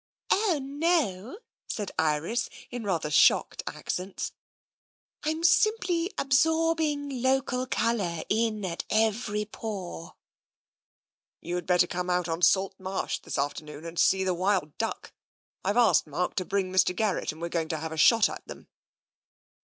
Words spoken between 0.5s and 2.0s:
no," said